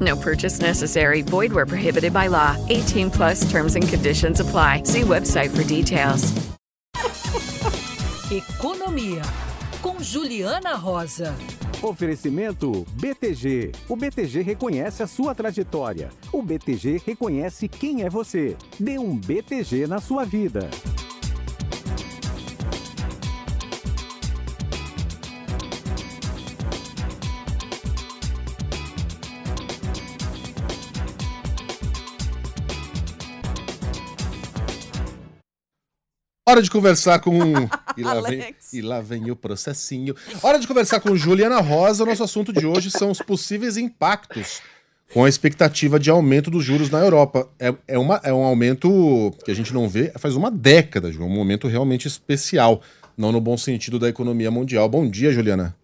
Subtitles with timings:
[0.00, 1.22] No purchase necessary.
[1.22, 2.56] Void where prohibited by law.
[2.68, 4.84] 18 plus terms and conditions apply.
[4.84, 6.32] See website for details.
[8.30, 9.22] Economia,
[9.82, 11.34] com Juliana Rosa.
[11.82, 13.72] Oferecimento BTG.
[13.88, 16.10] O BTG reconhece a sua trajetória.
[16.32, 18.56] O BTG reconhece quem é você.
[18.78, 20.70] Dê um BTG na sua vida.
[36.50, 37.30] Hora de conversar com.
[37.96, 40.14] E lá, vem, e lá vem o processinho.
[40.42, 42.06] Hora de conversar com Juliana Rosa.
[42.06, 44.62] Nosso assunto de hoje são os possíveis impactos
[45.12, 47.48] com a expectativa de aumento dos juros na Europa.
[47.58, 51.28] É, é, uma, é um aumento que a gente não vê faz uma década, um
[51.28, 52.80] momento realmente especial,
[53.18, 54.88] não no bom sentido da economia mundial.
[54.88, 55.76] Bom dia, Juliana.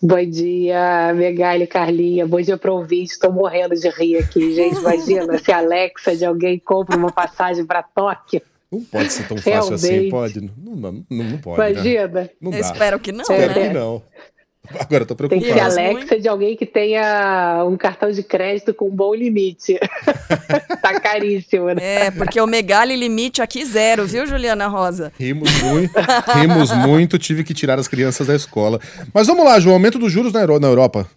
[0.00, 2.26] Bom dia, Megali, Carlinha.
[2.26, 3.12] Bom dia para o ouvinte.
[3.12, 4.78] Estou morrendo de rir aqui, gente.
[4.78, 8.42] Imagina se a Alexa de alguém compra uma passagem para Tóquio.
[8.72, 10.40] Não pode ser tão fácil assim, pode?
[10.40, 11.60] Não, não, não pode.
[11.60, 11.70] Né?
[11.72, 12.08] Imagina.
[12.08, 12.30] Né?
[12.40, 13.20] Não Eu espero que não.
[13.20, 13.68] Espero é.
[13.68, 14.02] que não.
[14.78, 15.44] Agora eu tô preocupado.
[15.44, 19.12] Tem que ser Alexa de alguém que tenha um cartão de crédito com um bom
[19.12, 19.78] limite.
[20.80, 22.06] tá caríssimo, né?
[22.06, 25.12] É, porque o Megali limite aqui zero, viu, Juliana Rosa?
[25.18, 25.92] Rimos muito,
[26.34, 28.80] rimos muito, tive que tirar as crianças da escola.
[29.12, 31.08] Mas vamos lá, João, aumento dos juros na Europa.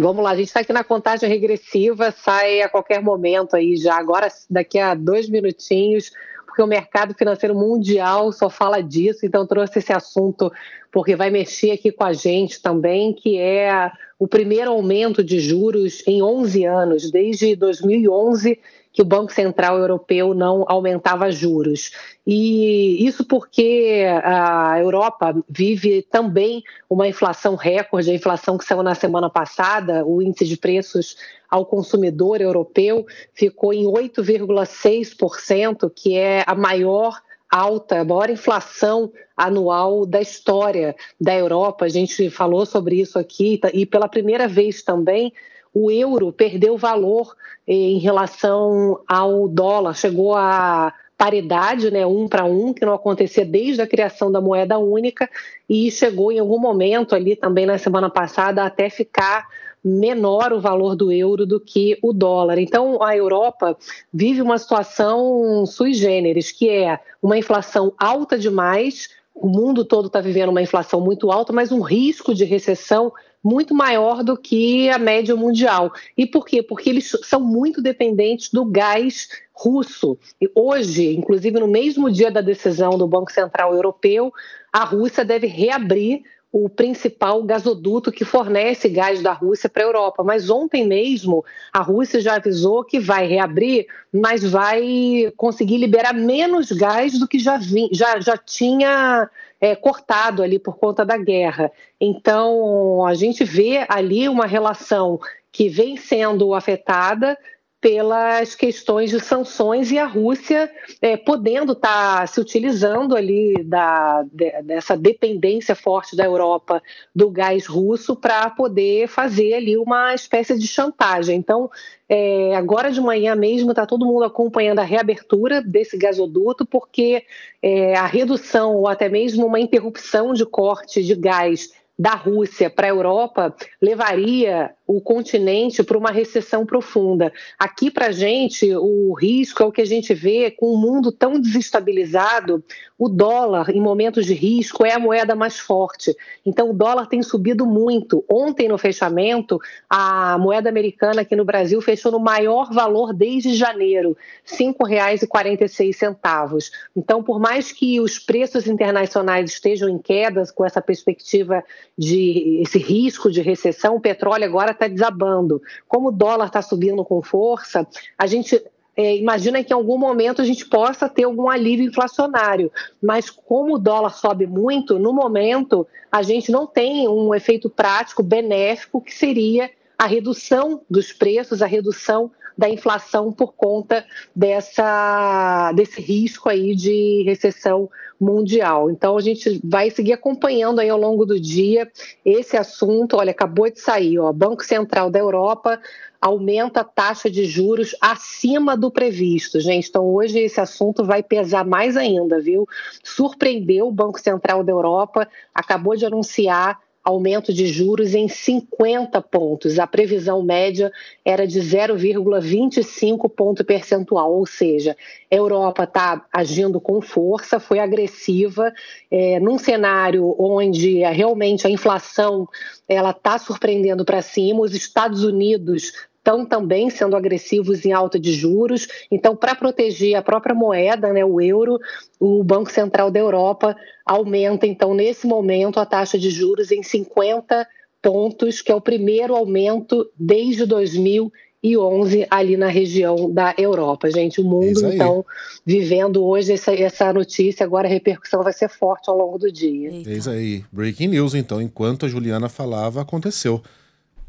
[0.00, 3.96] Vamos lá, a gente está aqui na contagem regressiva, sai a qualquer momento aí já,
[3.96, 6.12] agora daqui a dois minutinhos,
[6.46, 10.52] porque o mercado financeiro mundial só fala disso, então trouxe esse assunto
[10.98, 13.88] porque vai mexer aqui com a gente também, que é
[14.18, 18.58] o primeiro aumento de juros em 11 anos, desde 2011
[18.92, 21.92] que o Banco Central Europeu não aumentava juros.
[22.26, 28.96] E isso porque a Europa vive também uma inflação recorde, a inflação que saiu na
[28.96, 31.16] semana passada, o índice de preços
[31.48, 37.20] ao consumidor europeu ficou em 8,6%, que é a maior
[37.50, 41.84] alta, a maior inflação anual da história da Europa.
[41.84, 45.32] A gente falou sobre isso aqui e pela primeira vez também
[45.72, 47.34] o euro perdeu valor
[47.66, 53.44] eh, em relação ao dólar, chegou a paridade, né, um para um, que não acontecia
[53.44, 55.28] desde a criação da moeda única,
[55.68, 59.48] e chegou em algum momento ali também na semana passada até ficar
[59.84, 62.58] menor o valor do euro do que o dólar.
[62.58, 63.76] Então, a Europa
[64.12, 69.08] vive uma situação sui generis, que é uma inflação alta demais,
[69.40, 73.12] o mundo todo está vivendo uma inflação muito alta, mas um risco de recessão
[73.42, 75.92] muito maior do que a média mundial.
[76.16, 76.60] E por quê?
[76.62, 80.18] Porque eles são muito dependentes do gás russo.
[80.40, 84.32] E hoje, inclusive no mesmo dia da decisão do Banco Central Europeu,
[84.72, 90.24] a Rússia deve reabrir o principal gasoduto que fornece gás da Rússia para a Europa.
[90.24, 96.72] Mas ontem mesmo a Rússia já avisou que vai reabrir, mas vai conseguir liberar menos
[96.72, 99.28] gás do que já, vi, já, já tinha
[99.60, 101.70] é, cortado ali por conta da guerra.
[102.00, 105.20] Então a gente vê ali uma relação
[105.52, 107.36] que vem sendo afetada
[107.80, 110.70] pelas questões de sanções e a Rússia
[111.00, 116.82] é, podendo estar tá se utilizando ali da, de, dessa dependência forte da Europa
[117.14, 121.36] do gás russo para poder fazer ali uma espécie de chantagem.
[121.36, 121.70] Então,
[122.08, 127.22] é, agora de manhã mesmo está todo mundo acompanhando a reabertura desse gasoduto, porque
[127.62, 132.86] é, a redução ou até mesmo uma interrupção de corte de gás da Rússia para
[132.86, 133.52] a Europa
[133.82, 137.30] levaria o continente para uma recessão profunda.
[137.58, 140.80] Aqui, para a gente, o risco é o que a gente vê com o um
[140.80, 142.64] mundo tão desestabilizado.
[142.98, 146.16] O dólar, em momentos de risco, é a moeda mais forte.
[146.44, 148.24] Então, o dólar tem subido muito.
[148.30, 149.60] Ontem, no fechamento,
[149.90, 156.70] a moeda americana aqui no Brasil fechou no maior valor desde janeiro, R$ 5,46.
[156.96, 161.62] Então, por mais que os preços internacionais estejam em quedas com essa perspectiva
[161.96, 165.60] de esse risco de recessão, o petróleo agora está desabando.
[165.86, 167.86] Como o dólar está subindo com força,
[168.16, 168.62] a gente
[168.96, 172.70] é, imagina que em algum momento a gente possa ter algum alívio inflacionário,
[173.00, 178.24] mas como o dólar sobe muito, no momento a gente não tem um efeito prático
[178.24, 186.00] benéfico que seria a redução dos preços, a redução da inflação por conta dessa, desse
[186.00, 187.88] risco aí de recessão
[188.20, 188.90] mundial.
[188.90, 191.88] Então a gente vai seguir acompanhando aí ao longo do dia
[192.24, 193.16] esse assunto.
[193.16, 195.80] Olha, acabou de sair, ó, Banco Central da Europa
[196.20, 199.88] aumenta a taxa de juros acima do previsto, gente.
[199.88, 202.66] Então hoje esse assunto vai pesar mais ainda, viu?
[203.04, 209.78] Surpreendeu o Banco Central da Europa, acabou de anunciar aumento de juros em 50 pontos.
[209.78, 210.92] A previsão média
[211.24, 214.96] era de 0,25 ponto percentual, ou seja,
[215.30, 218.72] a Europa está agindo com força, foi agressiva,
[219.10, 222.46] é, num cenário onde realmente a inflação
[222.88, 228.32] ela está surpreendendo para cima, os Estados Unidos estão também sendo agressivos em alta de
[228.32, 228.86] juros.
[229.10, 231.78] Então, para proteger a própria moeda, né, o euro,
[232.20, 237.66] o Banco Central da Europa aumenta, então, nesse momento, a taxa de juros em 50
[238.02, 244.10] pontos, que é o primeiro aumento desde 2011 ali na região da Europa.
[244.10, 245.24] Gente, o mundo, então,
[245.64, 249.90] vivendo hoje essa, essa notícia, agora a repercussão vai ser forte ao longo do dia.
[250.06, 250.64] Eis aí.
[250.70, 253.62] Breaking news, então, enquanto a Juliana falava, aconteceu.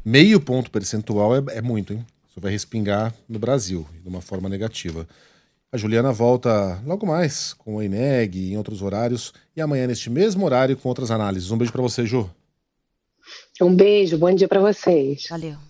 [0.04, 2.04] Meio ponto percentual é, é muito, hein?
[2.28, 5.06] Isso vai respingar no Brasil, de uma forma negativa.
[5.72, 10.44] A Juliana volta logo mais com o Eneg em outros horários e amanhã neste mesmo
[10.44, 11.50] horário com outras análises.
[11.50, 12.30] Um beijo para você, Ju.
[13.60, 15.26] Um beijo, bom dia para vocês.
[15.28, 15.69] Valeu.